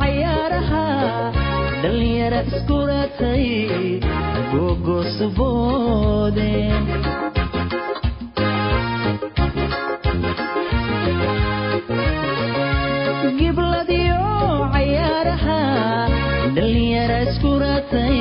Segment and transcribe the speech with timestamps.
[0.00, 0.84] cayaaraha
[1.82, 3.44] dhalinyara iskuratay
[4.52, 6.52] gogosuboode
[13.38, 14.20] gibladiyo
[14.74, 15.60] cayaaraha
[16.56, 18.18] dhalinyara iskuratay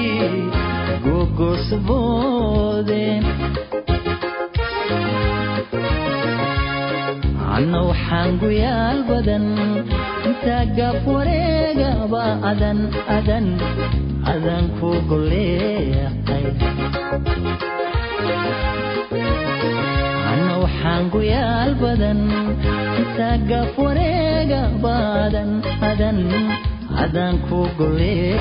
[1.05, 3.03] gogosuboode
[7.55, 9.45] anna waxaan guyaal badan
[10.33, 12.79] gaaf wareegaba adan
[13.17, 13.45] adan
[14.25, 16.45] adan ku goleeqay
[20.31, 22.19] anna waxaan guyaal badan
[23.49, 24.95] gaaf wareegaba
[25.29, 25.49] adan
[25.91, 26.17] adan
[27.05, 28.33] adan ku golee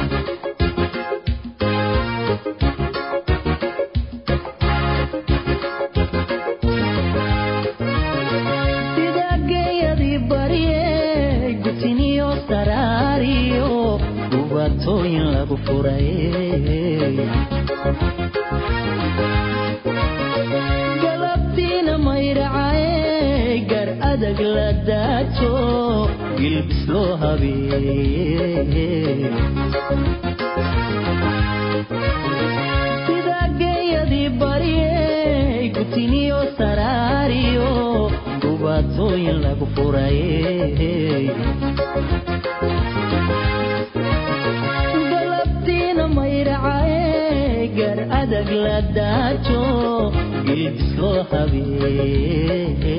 [26.45, 28.89] gilbis loo habeeye
[33.07, 34.91] sida geeyadii barye
[35.77, 37.71] gutiniyo saraariyo
[38.45, 40.33] gubaatooyin lagu furaye
[47.77, 49.63] gar adag la daajo
[50.47, 52.99] gilbis loo habeeye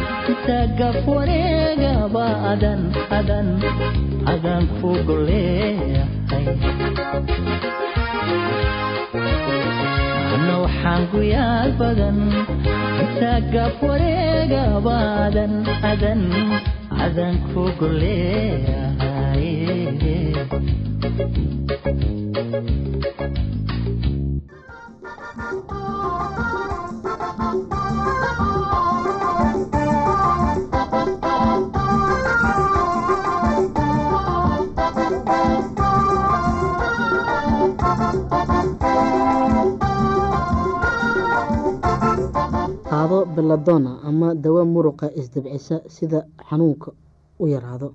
[0.47, 2.81] gaaf wareegaba adan
[3.17, 3.47] adan
[4.33, 6.45] adan ku goleehay
[10.33, 12.17] anna waxaan guyaal badan
[13.53, 14.97] gaaf wareegaba
[15.27, 15.53] adan
[15.91, 16.21] adan
[17.05, 19.45] adan ku goleeyahay
[25.69, 26.50] qaado
[43.51, 46.91] beladona ama dawo muruqa isdabcisa sida xanuunka
[47.39, 47.93] u yaraado.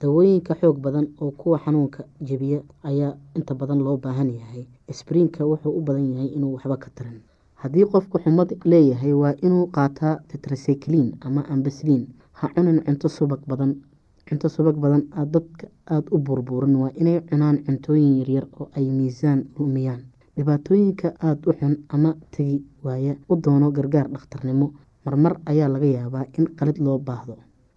[0.00, 4.66] Dawooyinka xoog badan oo kuwa xanuunka jebiya ayaa inta badan loo baahan yahay.
[4.92, 7.20] Sbriinka wuxuu u badan yahay inuu waxba ka tarin.
[7.54, 13.80] Haddii qofku xumad leeyahay waa inuu qaataa tetracyclin ama ambasliin ha cunin cunto subag badan.
[14.28, 16.76] Cunto subag badan dadka aada u burburin.
[16.76, 20.04] Waa inay cunaan cuntooyin yaryar oo ay miisaan lumiyaan.
[20.36, 23.16] Dhibaatooyinka aada u xun ama tegi waaya.
[23.28, 24.72] U doono gargaar dhakhtarnimo
[25.04, 27.36] marmar ayaa laga yaabaa in qalid loo baahdo.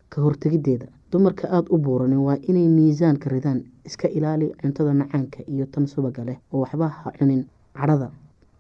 [0.09, 5.65] Ka hortegideeda dumarka aada u buuranin waa inay miisaanka ridaan iska ilaali cuntada macaanka iyo
[5.65, 8.11] tan subaga leh oo waxba ha cunin cadhada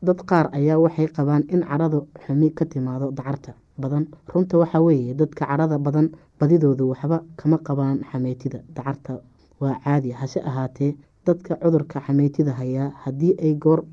[0.01, 4.07] dad qaar ayaa waxay qabaan in cadhada xumi ka timaado dacarta badan.
[4.33, 9.19] Runta waxaa weeye dadka cadhada badan badidoodu waxba kama qabaan xameytida dacarta.
[9.59, 10.95] Waa caadi hase ahaatee
[11.25, 13.83] dadka cudurka xameytida hayaa haddii ay goor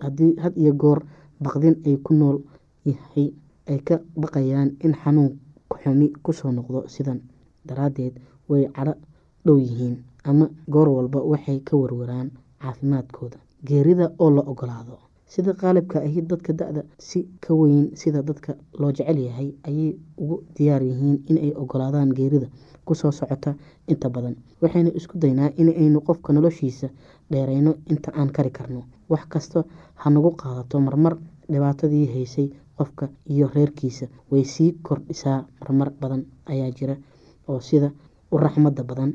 [0.00, 1.00] haddii had iyo goor
[1.40, 2.38] baqdin ay ku nool
[2.84, 3.32] yahay
[3.70, 5.32] ay ka baqayaan in xanuun
[5.82, 7.20] xumi ku soo noqdo sidan
[7.68, 8.14] daraadeed
[8.48, 8.94] way cadho
[9.44, 12.30] dhow yihiin ama goor walba waxay ka warwaraan
[12.62, 13.38] caafimaadkooda.
[13.66, 18.92] Geerida oo la ogolaado sida qaalibka ahi dadka da-da si ka weyn sida dadka loo
[18.92, 22.46] jecel yahay ayay ugu diyaar yihiin inay ogolaadaan geerida
[22.84, 23.54] ku soo socota
[23.88, 24.36] inta badan.
[24.62, 26.88] Waxaynu isku daynaa inaynu qofka noloshiisa
[27.30, 28.82] dheereyno inta aan kari karno.
[29.08, 29.64] Wax kasta
[29.94, 31.16] ha nagu qaadato marmar
[31.50, 36.96] dhibaatadii haysay qofka iyo reerkiisa way sii kordhisaa marmar badan ayaa jira
[37.48, 37.88] oo sida
[38.32, 39.12] u raxmada badan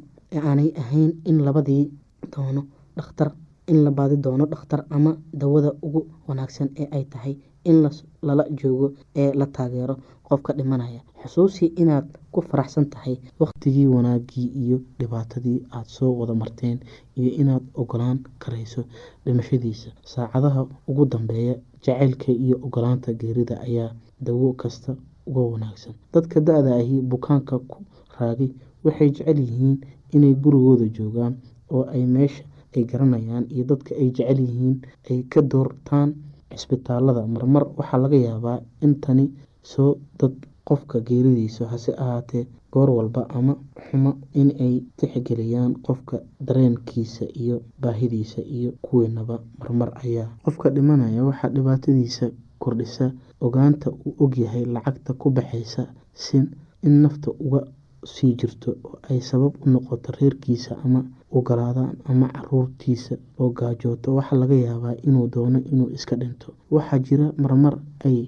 [0.49, 1.83] aanay ahayn in labadii
[2.35, 2.61] doono
[2.97, 3.29] dhakhtar
[3.71, 5.11] in la baadi doono dhakhtar ama
[5.41, 7.33] dawada ugu wanaagsan ee ay tahay
[7.69, 7.77] in
[8.27, 8.87] lala joogo
[9.21, 9.95] ee la taageero
[10.27, 11.01] qofka dhimanaya.
[11.23, 16.77] Xusuusii inaad ku faraxsan tahay waqtigii wanaagii iyo dhibaatadii aada soo wada marteen
[17.19, 18.81] iyo inaad ogolaan karayso
[19.25, 19.89] dhimashadiisa.
[20.13, 21.55] Saacadaha ugu dambeeya
[21.85, 23.91] jacaylka iyo ogolaanta geerida ayaa
[24.25, 24.95] dawo kasta
[25.27, 25.93] uga wanaagsan.
[26.13, 27.77] Dadka da-da ahi bukaanka ku
[28.19, 28.47] raagi
[28.83, 29.77] waxay jecel yihiin
[30.15, 31.33] inay gurigooda joogaan
[31.73, 32.43] oo ay meesha
[32.75, 34.75] ay garanayaan iyo dadka ay jecel yihiin
[35.09, 36.09] ay ka doortaan
[36.51, 39.25] cisbitaalada marmar waxaa laga yaabaa in tani
[39.71, 40.33] soo dad
[40.67, 42.43] qofka geeridiisa hase ahaatee
[42.73, 43.53] goor walba ama
[43.85, 51.23] xumo inay tixgeliyaan qofka dareenkiisa iyo baahidiisa iyo kuweenaba marmar ayaa qofka dhimanaya.
[51.23, 52.25] Waxaa dhibaatadiisa
[52.59, 53.11] kordhisa
[53.41, 55.87] ogaanta uu ogyahay lacagta ku baxaysa
[56.83, 57.61] in nafta uga
[58.05, 64.15] sii jirto oo ay sabab u noqoto reerkiisa ama ogolaadaan ama caruurtiisa oo gaajooto.
[64.15, 66.53] Waxaa laga yaabaa inuu doono inuu iska dhinto.
[66.71, 68.27] Waxaa jira marmar ay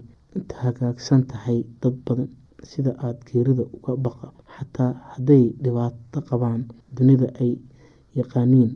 [0.64, 2.30] hagaagsan tahay dad badan
[2.72, 6.62] sida aada geerida uga baqa xataa hadday dhibaato qabaan
[6.96, 7.52] dunida ay
[8.20, 8.72] yaqaaniin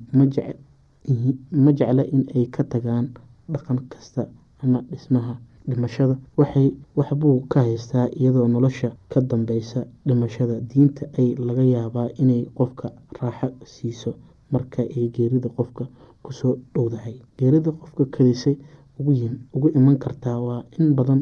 [1.63, 3.05] ma jecla in ay ka tagaan
[3.53, 4.21] dhaqan kasta
[4.63, 5.33] ama dhismaha
[5.67, 6.15] dhimashada.
[6.97, 10.55] Waxbuu ka haystaa iyadoo nolosha ka dambeysa dhimashada.
[10.69, 12.87] Diinta ay laga yaabaa inay qofka
[13.21, 14.11] raaxo siiso
[14.51, 15.83] marka ay geerida qofka
[16.23, 17.15] ku soo dhowdahay.
[17.37, 18.55] Geerida qofka kadisay
[18.99, 21.21] ugu iman kartaa waa in badan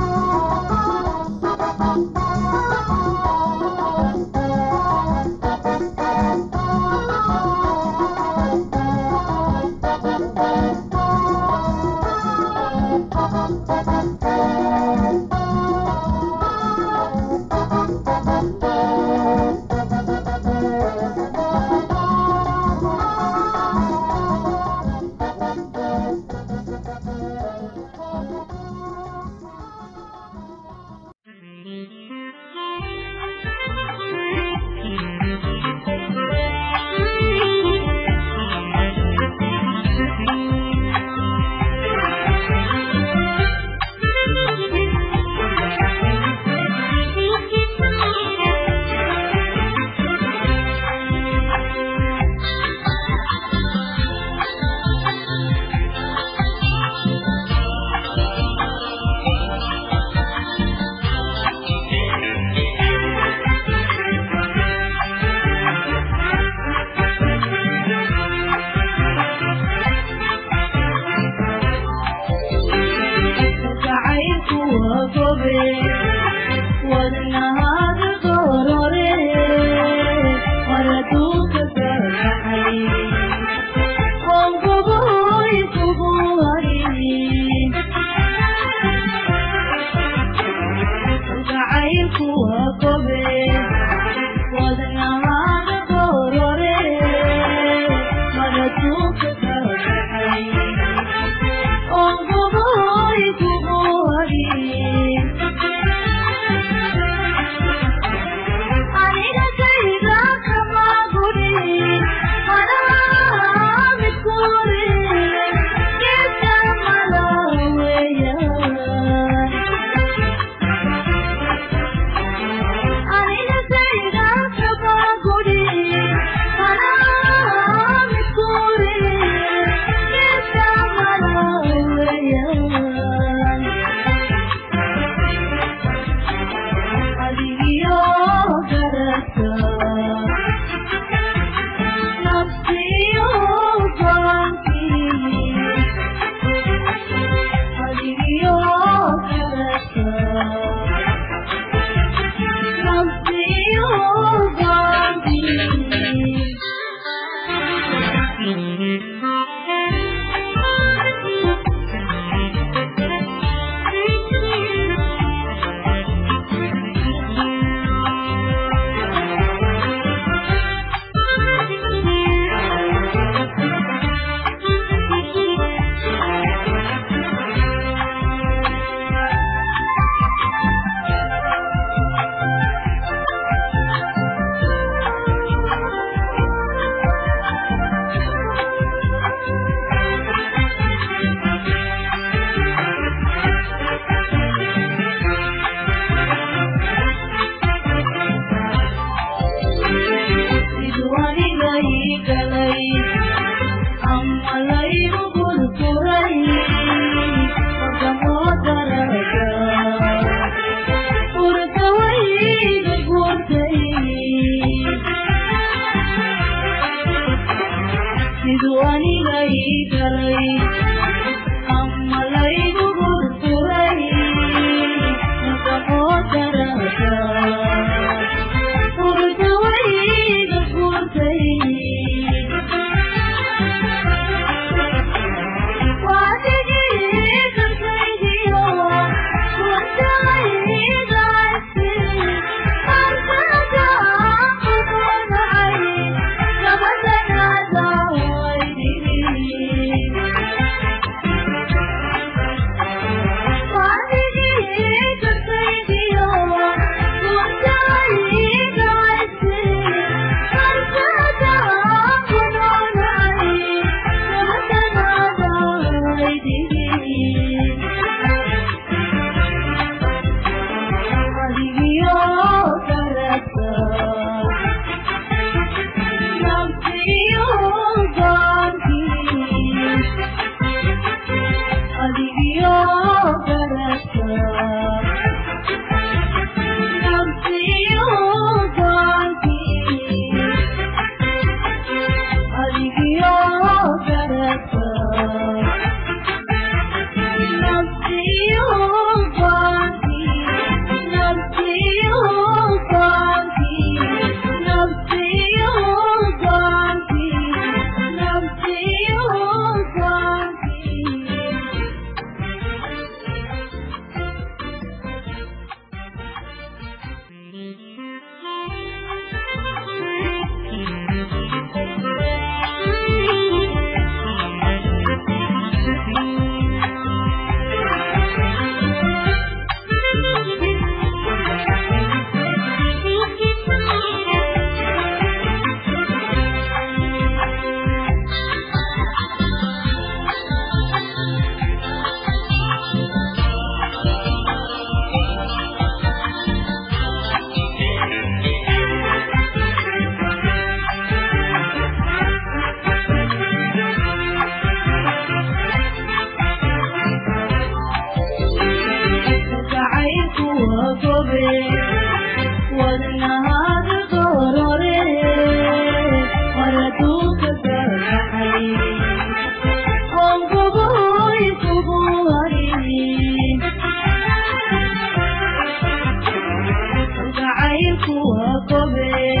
[378.05, 379.40] kuwaakobe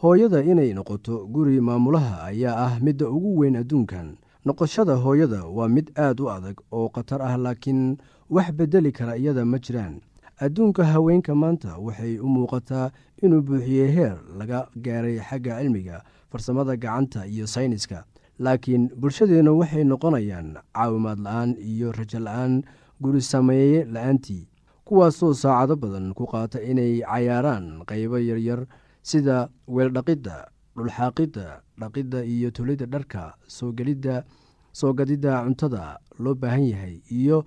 [0.00, 4.16] hooyada inay noqoto guri maamulaha ayaa ah midda ugu weyn adduunkan.
[4.46, 7.96] Noqoshada hooyada waa mid aad u adag oo khatar ah laakiin
[8.30, 10.00] wax beddeli kara iyada ma jiraan.
[10.40, 12.90] Adduunka haweenka maanta waxay u muuqataa
[13.22, 18.04] inuu buuxiyey heer laga gaaray xagga cilmiga farsamada gacanta iyo sayniska.
[18.38, 22.62] Laakiin bulshadeenna waxay noqonayaan caawimaad la'aan iyo rajo la'aan
[23.02, 24.46] guri sameeye la'aantii
[24.86, 28.62] kuwaasoo saacado badan ku qaata inay cayaaraan qaybo yaryar
[29.02, 30.36] sida weeldhaqidda
[30.76, 31.46] dhulxaaqidda
[31.80, 34.24] dhaqidda iyo tulidda dharka soogelidda
[34.72, 37.44] soo gadidda cuntada loo baahan yahay iyo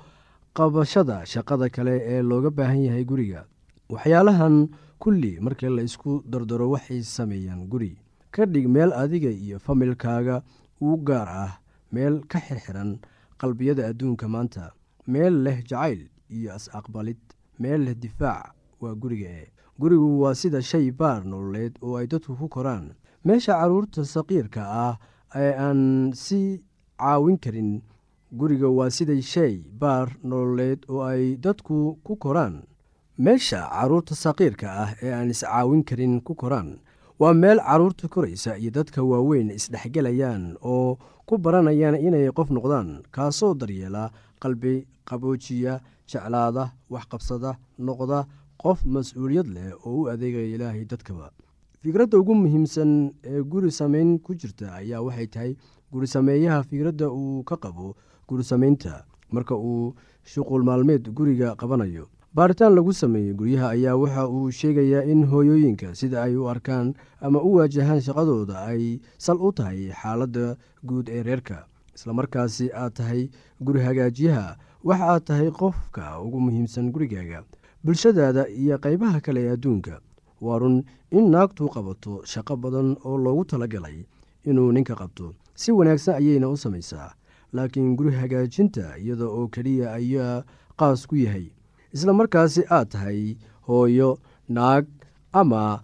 [0.54, 3.46] qabashada shaqada kale ee looga baahan yahay guriga.
[3.90, 4.56] Waxyaalahan
[5.00, 7.98] kulli markii la isku dardaro waxay sameeyaan guri.
[8.32, 10.44] Ka dhig meel adiga iyo familkaaga
[10.82, 11.54] u gaar ah
[11.92, 13.00] meel ka xirxiran
[13.40, 14.72] qalbiyada adduunka maanta.
[15.08, 17.20] Meel leh jacayl iyo is-aqbalid
[17.60, 19.46] meel leh difaac waa guriga e
[19.82, 22.86] gurigu waa sida shay baar nololeed oo ay dadku ku koraan.
[23.26, 24.96] Meesha carruurta saqiirka ah
[25.36, 26.62] ee aan si
[27.02, 27.82] caawin karin
[28.40, 32.56] guriga waa sida shay baar nololeed oo ay dadku ku koraan.
[33.18, 36.70] Meesha carruurta saqiirka ah ee aan iscaawin karin ku koraan
[37.20, 43.54] waa meel carruurta koraysa iyo dadka waaweyn isdhexgelayaan oo ku baranayaan inay qof noqdaan kaasoo
[43.54, 44.10] daryeela
[44.42, 45.74] qalbi qaboojiya
[46.10, 47.52] jeclaada waxqabsada
[47.88, 48.26] noqda
[48.62, 51.32] qof mas'uuliyad leh oo u adeegaya ilaahay dadkaba.
[51.82, 55.52] Fikradda ugu muhiimsan ee guri sameyn ku jirta ayaa waxay tahay
[55.92, 57.96] guri sameeyaha fikradda uu ka qabo
[58.30, 62.06] guri sameynta marka uu shuqul maalmeed guriga qabanayo.
[62.36, 67.42] Baaritaan lagu sameeyey guryaha ayaa waxa uu sheegayaa in hooyooyinka sida ay u arkaan ama
[67.42, 71.66] u waajahaan shaqadooda ay sal u tahay xaaladda guud ee reerka.
[71.96, 77.44] Islamarkaasi aad tahay guri hagaajiyaha waxa aad tahay qofka ugu muhiimsan gurigaaga
[77.84, 80.00] bulshadaada iyo qaybaha kale ee adduunka.
[80.42, 84.06] Waa run in naagtu qabato shaqo badan oo loogu talagalay
[84.46, 85.34] inuu ninka qabto.
[85.56, 87.14] Si wanaagsan ayayna u samaysaa
[87.54, 90.44] laakiin guri hagaajinta iyada oo keliya ayaa
[90.80, 91.52] qaas ku yahay.
[91.94, 93.36] Isla markaasi aad tahay
[93.68, 94.18] hooyo
[94.50, 94.86] naag
[95.34, 95.84] ama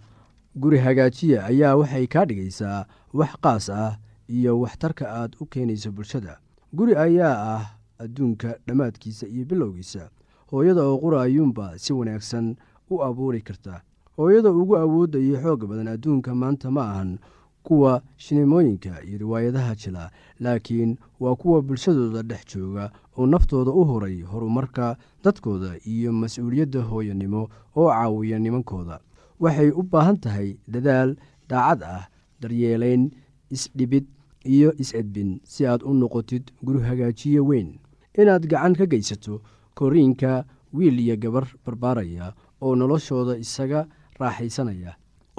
[0.56, 6.38] guri hagaajiya ayaa waxay kaa dhigaysaa wax qaas ah iyo waxtarka aad u keenayso bulshada.
[6.72, 7.64] Guri ayaa ah
[7.98, 10.10] adduunka dhammaadkiisa iyo bilowgiisa
[10.50, 12.56] hooyada oo qura ayuunba si wanaagsan
[12.90, 13.82] u abuuri karta.
[14.16, 17.18] Hooyada ugu awoodda iyo xoog badan adduunka maanta ma ahan
[17.62, 24.22] kuwa shinimooyinka iyo riwaayadaha jila laakiin waa kuwa bulshadooda dhex jooga oo naftooda u horay
[24.22, 29.00] horumarka dadkooda iyo mas'uuliyadda hooyanimo oo caawiya nimankooda.
[29.40, 31.16] Waxay u baahan tahay dadaal
[31.48, 32.08] daacad ah
[32.40, 33.10] daryeelayn
[33.50, 34.06] isdhibid
[34.44, 37.78] iyo is-edbin si aad u noqotid guri hagaajiye weyn.
[38.18, 39.40] Inaad gacan ka geysato
[39.78, 40.32] koriinka
[40.76, 42.26] wiil iyo gabar barbaaraya
[42.64, 43.80] oo noloshooda isaga
[44.20, 44.92] raaxaysanaya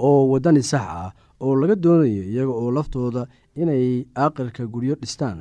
[0.06, 1.10] oo waddani sax ah
[1.44, 3.22] oo laga doonayo iyaga oo laftooda
[3.60, 5.38] inay aaqirka guryo dhistaan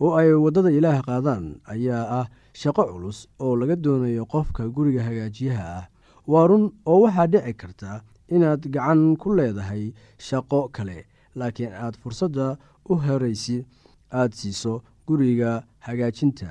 [0.00, 2.26] oo ay waddada ilaah qaadaan ayaa ah
[2.60, 5.86] shaqo culus oo laga doonayo qofka guriga hagaajiyaha ah.
[6.28, 7.90] Waa run oo waxaa dhici karta
[8.34, 9.84] inaad gacan ku leedahay
[10.26, 10.98] shaqo kale
[11.38, 12.46] laakiin aad fursadda
[12.90, 13.64] u horaysi
[14.12, 15.50] aad siiso guriga
[15.86, 16.48] hagaajinta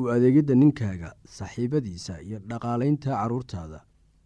[0.00, 3.80] u adeegidda ninkaaga saaxiibadiisa iyo dhaqaalaynta carruurtaada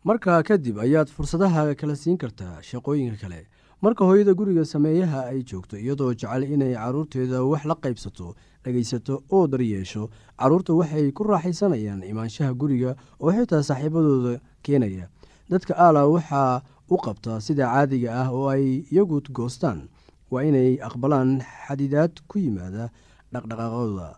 [0.05, 3.47] markaa kadib ayaad fursadaha kala siin kartaa shaqooyinka kale.
[3.85, 8.35] Marka hooyada guriga sameeyaha ay joogto iyadoo jecel inay carruurteeda wax la qaybsato
[8.65, 10.09] dhegaysato oo daryeesho
[10.41, 15.09] carruurta waxay ku raaxaysanayaan imaanshaha guriga oo xitaa saaxiibadooda keenaya.
[15.51, 19.89] Dadka aala waxaa u qabtaa sida caadiga ah oo ay iyagu goostaan.
[20.31, 22.89] Waa inay aqbalaan xadidaad ku yimaada
[23.33, 24.09] dhaqdhaqaaqooda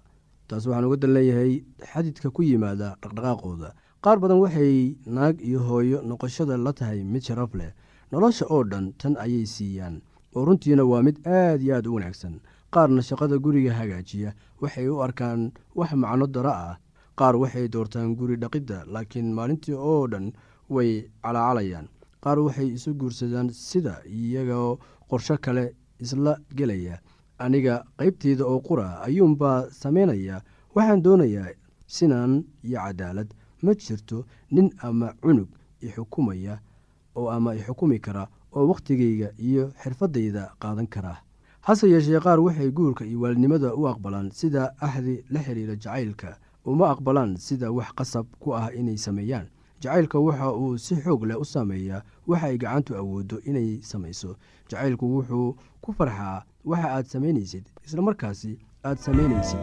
[0.48, 3.74] taas waxaan uga dan leeyahay xadidka ku yimaada dhaqdhaqaaqooda.
[4.04, 7.72] Qaar badan waxay naag iyo hooyo noqoshada la tahay mid sharaf leh.
[8.12, 10.02] Nolosha oo dhan tan ayay siiyaan.
[10.37, 12.40] Oo runtiina waa mid aad iyo aad u wanaagsan.
[12.70, 16.78] Qaarna shaqada guriga hagaajiya waxay u arkaan wax macno daro ah.
[17.18, 20.32] Qaar waxay doortaan guri dhaqidda laakiin maalintii oo dhan
[20.68, 21.88] way calaacalayaan.
[22.22, 24.78] Qaar waxay isu guursadaan sida iyagoo
[25.11, 27.00] qorsho kale isla gelaya
[27.38, 30.40] aniga qaybteyda oo qura ayuunbaa samaynaya
[30.75, 31.49] waxaan doonayaa
[31.87, 33.29] sinaan iyo cadaalad.
[33.62, 35.49] Ma jirto nin ama cunug
[35.81, 36.59] ixukumaya
[37.16, 41.16] oo ama ixukumi kara oo wakhtigayga iyo xirfaddayda qaadan kara.
[41.61, 46.90] Hase yeeshee qaar waxay guurka iyo waalidnimada u aqbalaan sida axdi la xiriira jacaylka uma
[46.90, 49.46] aqbalaan sida wax qasab ku ah inay sameeyaan
[49.87, 54.31] jacaylka waxa uu si xoog leh u saameeyaa waxa ay gacantu awooddo inay samayso.
[54.70, 55.49] Jacaylku wuxuu
[55.83, 58.53] ku farxaa waxa aad samaynaysid isla markaasi
[58.85, 59.62] aad samaynaysid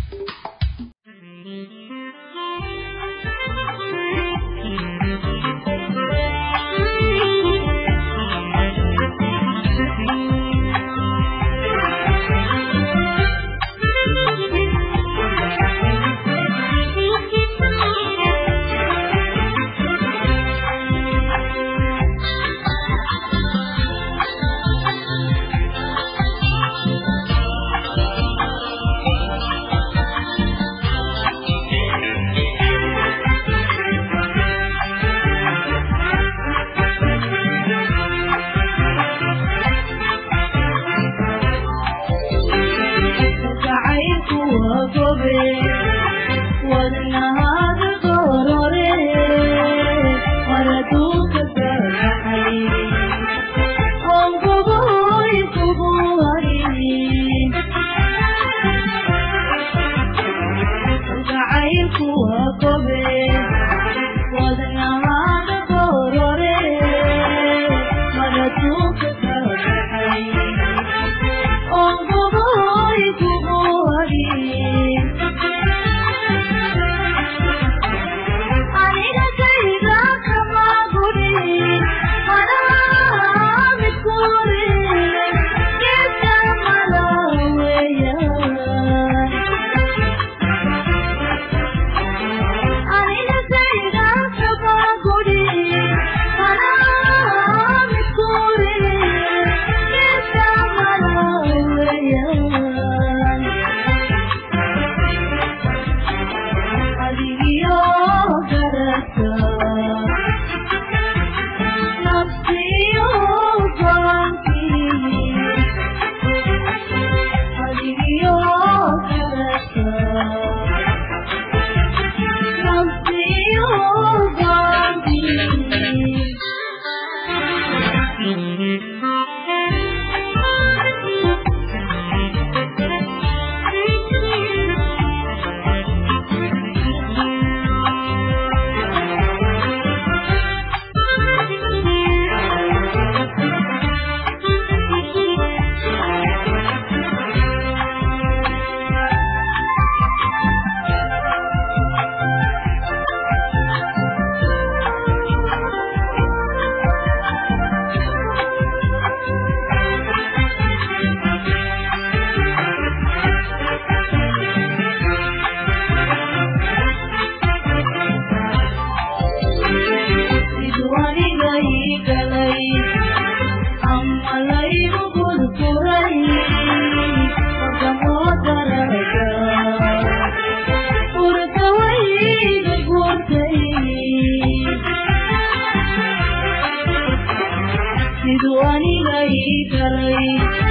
[190.41, 190.70] Thank you.